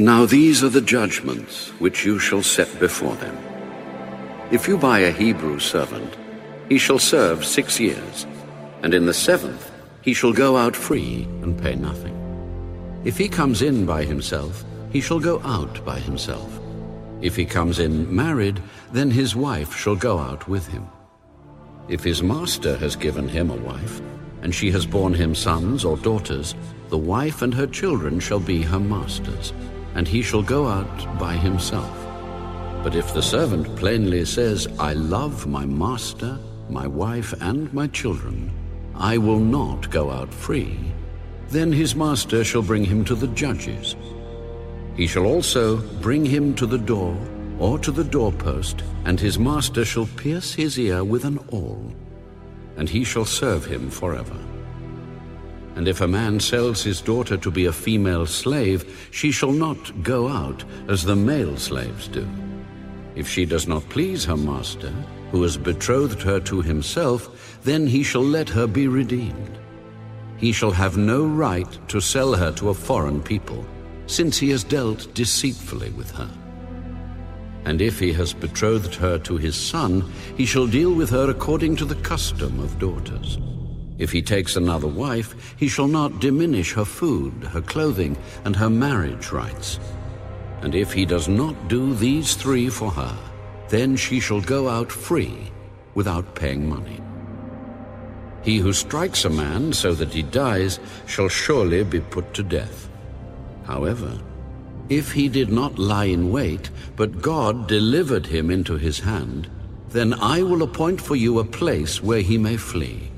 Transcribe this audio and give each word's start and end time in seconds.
Now 0.00 0.24
these 0.24 0.64
are 0.64 0.70
the 0.70 0.80
judgments 0.80 1.68
which 1.78 2.06
you 2.06 2.18
shall 2.18 2.42
set 2.42 2.80
before 2.80 3.16
them. 3.16 3.36
If 4.50 4.66
you 4.66 4.78
buy 4.78 5.00
a 5.00 5.12
Hebrew 5.12 5.58
servant, 5.58 6.16
he 6.70 6.78
shall 6.78 6.98
serve 6.98 7.44
six 7.44 7.78
years, 7.78 8.26
and 8.82 8.94
in 8.94 9.04
the 9.04 9.12
seventh 9.12 9.70
he 10.00 10.14
shall 10.14 10.32
go 10.32 10.56
out 10.56 10.74
free 10.74 11.28
and 11.42 11.60
pay 11.60 11.74
nothing. 11.74 12.16
If 13.04 13.18
he 13.18 13.28
comes 13.28 13.60
in 13.60 13.84
by 13.84 14.04
himself, 14.04 14.64
he 14.90 15.02
shall 15.02 15.20
go 15.20 15.38
out 15.42 15.84
by 15.84 15.98
himself. 15.98 16.58
If 17.20 17.36
he 17.36 17.44
comes 17.44 17.78
in 17.78 18.14
married, 18.14 18.62
then 18.92 19.10
his 19.10 19.36
wife 19.36 19.76
shall 19.76 19.96
go 19.96 20.18
out 20.18 20.48
with 20.48 20.66
him. 20.66 20.88
If 21.90 22.02
his 22.02 22.22
master 22.22 22.78
has 22.78 22.96
given 22.96 23.28
him 23.28 23.50
a 23.50 23.56
wife, 23.56 24.00
and 24.40 24.54
she 24.54 24.70
has 24.70 24.86
borne 24.86 25.12
him 25.12 25.34
sons 25.34 25.84
or 25.84 25.98
daughters, 25.98 26.54
the 26.88 26.96
wife 26.96 27.42
and 27.42 27.52
her 27.52 27.66
children 27.66 28.18
shall 28.18 28.40
be 28.40 28.62
her 28.62 28.80
master's, 28.80 29.52
and 29.94 30.06
he 30.06 30.22
shall 30.22 30.42
go 30.42 30.66
out 30.66 31.18
by 31.18 31.34
himself. 31.34 31.96
But 32.82 32.94
if 32.94 33.12
the 33.12 33.22
servant 33.22 33.76
plainly 33.76 34.24
says, 34.24 34.66
I 34.78 34.94
love 34.94 35.46
my 35.46 35.66
master, 35.66 36.38
my 36.68 36.86
wife, 36.86 37.34
and 37.40 37.72
my 37.74 37.86
children, 37.88 38.50
I 38.94 39.18
will 39.18 39.38
not 39.38 39.90
go 39.90 40.10
out 40.10 40.32
free, 40.32 40.78
then 41.48 41.72
his 41.72 41.94
master 41.94 42.44
shall 42.44 42.62
bring 42.62 42.84
him 42.84 43.04
to 43.06 43.14
the 43.14 43.28
judges. 43.28 43.96
He 44.96 45.06
shall 45.06 45.26
also 45.26 45.78
bring 46.00 46.24
him 46.24 46.54
to 46.54 46.66
the 46.66 46.78
door 46.78 47.16
or 47.58 47.78
to 47.78 47.90
the 47.90 48.04
doorpost, 48.04 48.82
and 49.04 49.20
his 49.20 49.38
master 49.38 49.84
shall 49.84 50.06
pierce 50.16 50.54
his 50.54 50.78
ear 50.78 51.04
with 51.04 51.24
an 51.24 51.38
awl, 51.50 51.92
and 52.76 52.88
he 52.88 53.04
shall 53.04 53.26
serve 53.26 53.66
him 53.66 53.90
forever. 53.90 54.38
And 55.76 55.86
if 55.88 56.00
a 56.00 56.08
man 56.08 56.40
sells 56.40 56.82
his 56.82 57.00
daughter 57.00 57.36
to 57.36 57.50
be 57.50 57.66
a 57.66 57.72
female 57.72 58.26
slave, 58.26 59.08
she 59.12 59.30
shall 59.30 59.52
not 59.52 60.02
go 60.02 60.28
out 60.28 60.64
as 60.88 61.04
the 61.04 61.16
male 61.16 61.56
slaves 61.56 62.08
do. 62.08 62.28
If 63.14 63.28
she 63.28 63.44
does 63.44 63.66
not 63.66 63.88
please 63.88 64.24
her 64.24 64.36
master, 64.36 64.92
who 65.30 65.42
has 65.42 65.56
betrothed 65.56 66.22
her 66.22 66.40
to 66.40 66.60
himself, 66.60 67.60
then 67.62 67.86
he 67.86 68.02
shall 68.02 68.24
let 68.24 68.48
her 68.48 68.66
be 68.66 68.88
redeemed. 68.88 69.58
He 70.36 70.52
shall 70.52 70.70
have 70.70 70.96
no 70.96 71.24
right 71.24 71.88
to 71.88 72.00
sell 72.00 72.34
her 72.34 72.50
to 72.52 72.70
a 72.70 72.74
foreign 72.74 73.22
people, 73.22 73.64
since 74.06 74.38
he 74.38 74.50
has 74.50 74.64
dealt 74.64 75.12
deceitfully 75.14 75.90
with 75.90 76.10
her. 76.12 76.30
And 77.64 77.80
if 77.80 77.98
he 77.98 78.12
has 78.14 78.32
betrothed 78.32 78.94
her 78.94 79.18
to 79.18 79.36
his 79.36 79.54
son, 79.54 80.10
he 80.36 80.46
shall 80.46 80.66
deal 80.66 80.94
with 80.94 81.10
her 81.10 81.30
according 81.30 81.76
to 81.76 81.84
the 81.84 81.96
custom 81.96 82.58
of 82.58 82.78
daughters. 82.78 83.38
If 84.00 84.10
he 84.12 84.22
takes 84.22 84.56
another 84.56 84.88
wife, 84.88 85.54
he 85.58 85.68
shall 85.68 85.86
not 85.86 86.20
diminish 86.20 86.72
her 86.72 86.86
food, 86.86 87.34
her 87.44 87.60
clothing, 87.60 88.16
and 88.46 88.56
her 88.56 88.70
marriage 88.70 89.30
rights. 89.30 89.78
And 90.62 90.74
if 90.74 90.90
he 90.90 91.04
does 91.04 91.28
not 91.28 91.68
do 91.68 91.92
these 91.94 92.34
three 92.34 92.70
for 92.70 92.90
her, 92.90 93.14
then 93.68 93.96
she 93.96 94.18
shall 94.18 94.40
go 94.40 94.70
out 94.70 94.90
free 94.90 95.52
without 95.94 96.34
paying 96.34 96.66
money. 96.66 96.98
He 98.42 98.56
who 98.56 98.72
strikes 98.72 99.26
a 99.26 99.30
man 99.30 99.74
so 99.74 99.92
that 99.92 100.14
he 100.14 100.22
dies 100.22 100.80
shall 101.06 101.28
surely 101.28 101.84
be 101.84 102.00
put 102.00 102.32
to 102.32 102.42
death. 102.42 102.88
However, 103.64 104.18
if 104.88 105.12
he 105.12 105.28
did 105.28 105.52
not 105.52 105.78
lie 105.78 106.06
in 106.06 106.32
wait, 106.32 106.70
but 106.96 107.20
God 107.20 107.68
delivered 107.68 108.24
him 108.24 108.50
into 108.50 108.78
his 108.78 108.98
hand, 108.98 109.50
then 109.90 110.14
I 110.14 110.42
will 110.42 110.62
appoint 110.62 111.02
for 111.02 111.16
you 111.16 111.38
a 111.38 111.44
place 111.44 112.02
where 112.02 112.22
he 112.22 112.38
may 112.38 112.56
flee. 112.56 113.09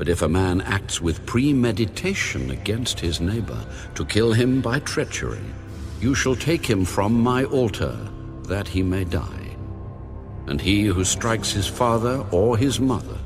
But 0.00 0.08
if 0.08 0.22
a 0.22 0.30
man 0.30 0.62
acts 0.62 1.02
with 1.02 1.26
premeditation 1.26 2.50
against 2.50 2.98
his 2.98 3.20
neighbor 3.20 3.62
to 3.94 4.06
kill 4.06 4.32
him 4.32 4.62
by 4.62 4.78
treachery, 4.78 5.44
you 6.00 6.14
shall 6.14 6.34
take 6.34 6.64
him 6.64 6.86
from 6.86 7.20
my 7.20 7.44
altar, 7.44 7.94
that 8.44 8.66
he 8.66 8.82
may 8.82 9.04
die. 9.04 9.56
And 10.46 10.58
he 10.58 10.86
who 10.86 11.04
strikes 11.04 11.52
his 11.52 11.66
father 11.66 12.24
or 12.30 12.56
his 12.56 12.80
mother 12.80 13.18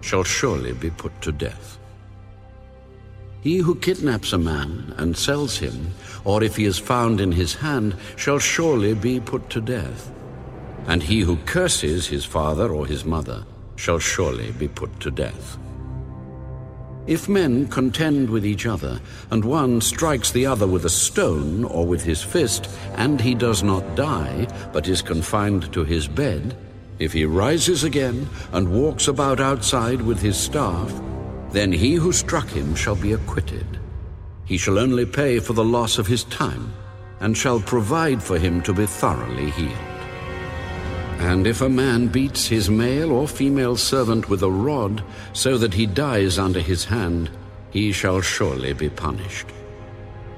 shall 0.00 0.24
surely 0.24 0.72
be 0.72 0.90
put 0.90 1.12
to 1.22 1.30
death. 1.30 1.78
He 3.40 3.58
who 3.58 3.76
kidnaps 3.76 4.32
a 4.32 4.38
man 4.38 4.92
and 4.98 5.16
sells 5.16 5.58
him, 5.58 5.92
or 6.24 6.42
if 6.42 6.56
he 6.56 6.64
is 6.64 6.76
found 6.76 7.20
in 7.20 7.30
his 7.30 7.54
hand, 7.54 7.94
shall 8.16 8.40
surely 8.40 8.94
be 8.94 9.20
put 9.20 9.48
to 9.50 9.60
death. 9.60 10.10
And 10.88 11.04
he 11.04 11.20
who 11.20 11.36
curses 11.46 12.08
his 12.08 12.24
father 12.24 12.68
or 12.68 12.84
his 12.84 13.04
mother 13.04 13.44
shall 13.76 14.00
surely 14.00 14.50
be 14.50 14.66
put 14.66 14.98
to 14.98 15.12
death. 15.12 15.56
If 17.10 17.28
men 17.28 17.66
contend 17.66 18.30
with 18.30 18.46
each 18.46 18.66
other, 18.66 19.00
and 19.32 19.44
one 19.44 19.80
strikes 19.80 20.30
the 20.30 20.46
other 20.46 20.68
with 20.68 20.84
a 20.84 20.88
stone 20.88 21.64
or 21.64 21.84
with 21.84 22.04
his 22.04 22.22
fist, 22.22 22.70
and 22.94 23.20
he 23.20 23.34
does 23.34 23.64
not 23.64 23.96
die, 23.96 24.46
but 24.72 24.86
is 24.86 25.02
confined 25.02 25.72
to 25.72 25.82
his 25.82 26.06
bed, 26.06 26.56
if 27.00 27.12
he 27.12 27.24
rises 27.24 27.82
again 27.82 28.28
and 28.52 28.72
walks 28.72 29.08
about 29.08 29.40
outside 29.40 30.00
with 30.00 30.22
his 30.22 30.38
staff, 30.38 30.92
then 31.50 31.72
he 31.72 31.94
who 31.94 32.12
struck 32.12 32.48
him 32.48 32.76
shall 32.76 32.94
be 32.94 33.12
acquitted. 33.12 33.66
He 34.44 34.56
shall 34.56 34.78
only 34.78 35.04
pay 35.04 35.40
for 35.40 35.54
the 35.54 35.64
loss 35.64 35.98
of 35.98 36.06
his 36.06 36.22
time, 36.22 36.72
and 37.18 37.36
shall 37.36 37.58
provide 37.58 38.22
for 38.22 38.38
him 38.38 38.62
to 38.62 38.72
be 38.72 38.86
thoroughly 38.86 39.50
healed. 39.50 39.89
And 41.20 41.46
if 41.46 41.60
a 41.60 41.68
man 41.68 42.08
beats 42.08 42.48
his 42.48 42.68
male 42.68 43.12
or 43.12 43.28
female 43.28 43.76
servant 43.76 44.28
with 44.28 44.42
a 44.42 44.50
rod, 44.50 45.04
so 45.32 45.56
that 45.58 45.74
he 45.74 45.86
dies 45.86 46.38
under 46.38 46.60
his 46.60 46.84
hand, 46.84 47.30
he 47.70 47.92
shall 47.92 48.20
surely 48.20 48.72
be 48.72 48.90
punished. 48.90 49.46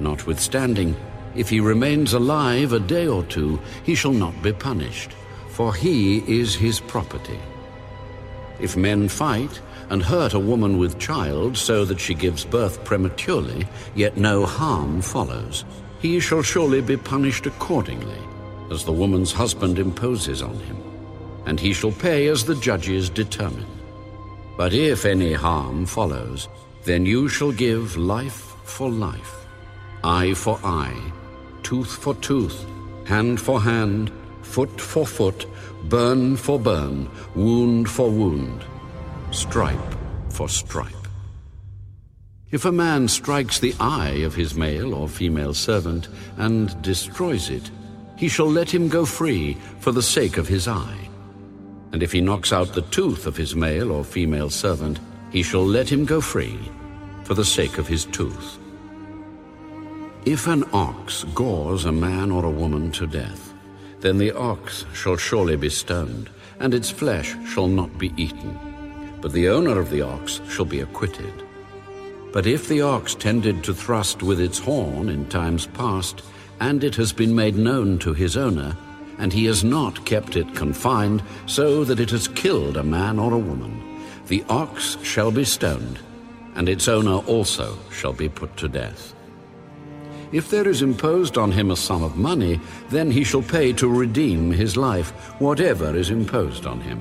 Notwithstanding, 0.01 0.95
if 1.35 1.49
he 1.49 1.61
remains 1.61 2.13
alive 2.13 2.73
a 2.73 2.81
day 2.81 3.07
or 3.07 3.23
two, 3.25 3.59
he 3.85 3.95
shall 3.95 4.13
not 4.13 4.43
be 4.43 4.53
punished 4.53 5.13
for 5.53 5.75
he 5.75 6.19
is 6.27 6.55
his 6.55 6.81
property. 6.81 7.39
If 8.59 8.77
men 8.77 9.09
fight 9.09 9.61
and 9.91 10.03
hurt 10.03 10.33
a 10.33 10.39
woman 10.39 10.79
with 10.79 10.99
child 10.99 11.59
so 11.59 11.85
that 11.85 12.01
she 12.01 12.15
gives 12.15 12.45
birth 12.45 12.83
prematurely, 12.85 13.69
yet 13.95 14.17
no 14.17 14.47
harm 14.47 15.03
follows, 15.03 15.67
he 16.01 16.21
shall 16.21 16.43
surely 16.43 16.81
be 16.81 16.97
punished 16.97 17.45
accordingly, 17.45 18.19
as 18.73 18.85
the 18.85 18.99
woman's 19.03 19.33
husband 19.33 19.79
imposes 19.79 20.41
on 20.43 20.57
him, 20.61 20.79
and 21.47 21.61
he 21.61 21.73
shall 21.73 21.93
pay 21.93 22.29
as 22.29 22.45
the 22.45 22.55
judges 22.55 23.11
determine. 23.11 23.67
But 24.57 24.73
if 24.73 25.05
any 25.05 25.35
harm 25.35 25.87
follows, 25.87 26.49
then 26.85 27.07
you 27.07 27.29
shall 27.29 27.53
give 27.53 27.97
life 27.97 28.57
for 28.65 28.91
life, 28.91 29.47
eye 30.03 30.35
for 30.35 30.59
eye, 30.65 31.13
tooth 31.63 31.95
for 31.97 32.15
tooth, 32.17 32.65
hand 33.05 33.41
for 33.41 33.61
hand, 33.61 34.11
foot 34.43 34.81
for 34.81 35.07
foot, 35.07 35.47
burn 35.85 36.37
for 36.37 36.59
burn, 36.59 37.09
wound 37.35 37.89
for 37.89 38.11
wound, 38.11 38.65
stripe 39.31 39.95
for 40.31 40.49
stripe. 40.49 41.03
If 42.51 42.65
a 42.65 42.73
man 42.73 43.09
strikes 43.09 43.59
the 43.59 43.75
eye 43.81 44.23
of 44.27 44.35
his 44.35 44.55
male 44.55 44.95
or 44.95 45.09
female 45.09 45.55
servant 45.55 46.09
and 46.37 46.81
destroys 46.83 47.49
it, 47.49 47.71
he 48.23 48.29
shall 48.29 48.49
let 48.49 48.73
him 48.73 48.87
go 48.87 49.05
free 49.05 49.57
for 49.81 49.91
the 49.91 50.01
sake 50.01 50.37
of 50.37 50.47
his 50.47 50.69
eye. 50.69 51.09
And 51.91 52.05
if 52.05 52.13
he 52.13 52.21
knocks 52.21 52.53
out 52.53 52.73
the 52.73 52.89
tooth 52.97 53.27
of 53.27 53.37
his 53.37 53.57
male 53.57 53.91
or 53.91 54.05
female 54.05 54.49
servant, 54.49 55.01
he 55.33 55.43
shall 55.43 55.67
let 55.67 55.91
him 55.91 56.05
go 56.05 56.21
free 56.21 56.57
for 57.25 57.35
the 57.35 57.45
sake 57.45 57.79
of 57.79 57.89
his 57.89 58.05
tooth. 58.05 58.61
If 60.25 60.47
an 60.47 60.63
ox 60.73 61.25
gores 61.35 61.85
a 61.85 61.91
man 61.91 62.31
or 62.31 62.45
a 62.45 62.59
woman 62.63 62.93
to 62.93 63.09
death, 63.09 63.53
then 63.99 64.19
the 64.19 64.31
ox 64.31 64.85
shall 64.95 65.17
surely 65.17 65.57
be 65.57 65.69
stoned, 65.69 66.31
and 66.61 66.75
its 66.75 66.91
flesh 66.91 67.35
shall 67.49 67.67
not 67.67 67.99
be 67.99 68.15
eaten. 68.17 68.57
But 69.21 69.33
the 69.33 69.49
owner 69.49 69.81
of 69.81 69.91
the 69.91 70.03
ox 70.03 70.41
shall 70.49 70.65
be 70.65 70.79
acquitted. 70.79 71.43
But 72.33 72.47
if 72.47 72.69
the 72.69 72.83
ox 72.83 73.17
tended 73.17 73.65
to 73.65 73.75
thrust 73.75 74.23
with 74.23 74.41
its 74.41 74.61
horn 74.61 75.09
in 75.09 75.29
times 75.29 75.67
past, 75.67 76.23
and 76.61 76.85
it 76.85 76.95
has 76.97 77.13
been 77.13 77.35
made 77.35 77.57
known 77.57 77.99
to 77.99 78.13
his 78.13 78.37
owner, 78.37 78.77
and 79.19 79.33
he 79.33 79.45
has 79.47 79.63
not 79.63 80.05
kept 80.05 80.37
it 80.37 80.55
confined, 80.55 81.23
so 81.47 81.85
that 81.85 82.01
it 82.01 82.11
has 82.11 82.29
killed 82.29 82.77
a 82.77 82.83
man 82.83 83.19
or 83.19 83.33
a 83.33 83.39
woman, 83.39 84.07
the 84.27 84.45
ox 84.49 84.97
shall 85.03 85.31
be 85.31 85.45
stoned, 85.45 85.99
and 86.55 86.69
its 86.69 86.89
owner 86.89 87.17
also 87.27 87.77
shall 87.91 88.13
be 88.13 88.29
put 88.29 88.57
to 88.57 88.69
death. 88.69 89.15
If 90.33 90.49
there 90.49 90.67
is 90.67 90.81
imposed 90.81 91.37
on 91.37 91.53
him 91.53 91.71
a 91.71 91.77
sum 91.77 92.03
of 92.03 92.17
money, 92.17 92.59
then 92.89 93.11
he 93.11 93.23
shall 93.23 93.43
pay 93.43 93.73
to 93.75 93.89
redeem 93.89 94.51
his 94.51 94.77
life, 94.77 95.11
whatever 95.41 95.95
is 95.95 96.09
imposed 96.09 96.65
on 96.65 96.81
him. 96.81 97.01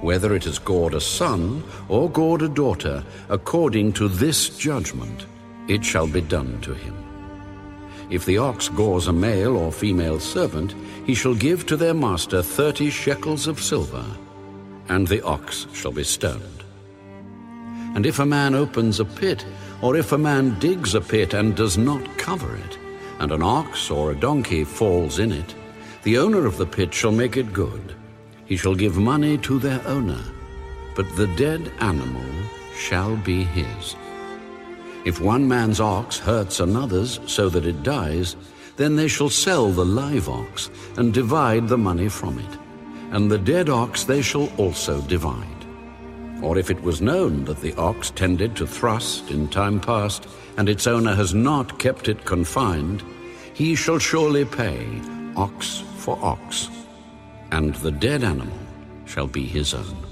Whether 0.00 0.34
it 0.34 0.44
has 0.44 0.58
gored 0.58 0.94
a 0.94 1.00
son 1.00 1.64
or 1.88 2.08
gored 2.08 2.42
a 2.42 2.48
daughter, 2.48 3.04
according 3.28 3.94
to 3.94 4.08
this 4.08 4.56
judgment, 4.56 5.26
it 5.68 5.84
shall 5.84 6.06
be 6.06 6.20
done 6.20 6.60
to 6.60 6.74
him. 6.74 7.11
If 8.12 8.26
the 8.26 8.36
ox 8.36 8.68
gores 8.68 9.06
a 9.08 9.12
male 9.12 9.56
or 9.56 9.72
female 9.72 10.20
servant, 10.20 10.74
he 11.06 11.14
shall 11.14 11.34
give 11.34 11.64
to 11.64 11.78
their 11.78 11.94
master 11.94 12.42
thirty 12.42 12.90
shekels 12.90 13.46
of 13.46 13.58
silver, 13.58 14.04
and 14.90 15.08
the 15.08 15.24
ox 15.24 15.66
shall 15.72 15.92
be 15.92 16.04
stoned. 16.04 16.62
And 17.94 18.04
if 18.04 18.18
a 18.18 18.26
man 18.26 18.54
opens 18.54 19.00
a 19.00 19.06
pit, 19.06 19.46
or 19.80 19.96
if 19.96 20.12
a 20.12 20.18
man 20.18 20.58
digs 20.58 20.94
a 20.94 21.00
pit 21.00 21.32
and 21.32 21.56
does 21.56 21.78
not 21.78 22.18
cover 22.18 22.54
it, 22.54 22.78
and 23.18 23.32
an 23.32 23.42
ox 23.42 23.90
or 23.90 24.10
a 24.10 24.20
donkey 24.20 24.62
falls 24.62 25.18
in 25.18 25.32
it, 25.32 25.54
the 26.02 26.18
owner 26.18 26.44
of 26.44 26.58
the 26.58 26.66
pit 26.66 26.92
shall 26.92 27.12
make 27.12 27.38
it 27.38 27.50
good. 27.50 27.94
He 28.44 28.58
shall 28.58 28.74
give 28.74 28.98
money 28.98 29.38
to 29.38 29.58
their 29.58 29.80
owner, 29.88 30.22
but 30.94 31.16
the 31.16 31.28
dead 31.28 31.72
animal 31.80 32.30
shall 32.76 33.16
be 33.16 33.44
his. 33.44 33.96
If 35.04 35.20
one 35.20 35.48
man's 35.48 35.80
ox 35.80 36.18
hurts 36.18 36.60
another's 36.60 37.18
so 37.26 37.48
that 37.48 37.66
it 37.66 37.82
dies, 37.82 38.36
then 38.76 38.94
they 38.96 39.08
shall 39.08 39.28
sell 39.28 39.70
the 39.70 39.84
live 39.84 40.28
ox 40.28 40.70
and 40.96 41.12
divide 41.12 41.68
the 41.68 41.78
money 41.78 42.08
from 42.08 42.38
it, 42.38 42.58
and 43.10 43.30
the 43.30 43.38
dead 43.38 43.68
ox 43.68 44.04
they 44.04 44.22
shall 44.22 44.48
also 44.56 45.00
divide. 45.02 45.46
Or 46.40 46.56
if 46.56 46.70
it 46.70 46.82
was 46.82 47.00
known 47.00 47.44
that 47.44 47.60
the 47.60 47.74
ox 47.74 48.10
tended 48.10 48.56
to 48.56 48.66
thrust 48.66 49.30
in 49.30 49.48
time 49.48 49.80
past, 49.80 50.26
and 50.56 50.68
its 50.68 50.86
owner 50.86 51.14
has 51.14 51.34
not 51.34 51.78
kept 51.78 52.08
it 52.08 52.24
confined, 52.24 53.02
he 53.54 53.74
shall 53.74 53.98
surely 53.98 54.44
pay 54.44 54.86
ox 55.36 55.82
for 55.96 56.18
ox, 56.22 56.68
and 57.50 57.74
the 57.76 57.92
dead 57.92 58.22
animal 58.22 58.58
shall 59.04 59.26
be 59.26 59.46
his 59.46 59.74
own. 59.74 60.11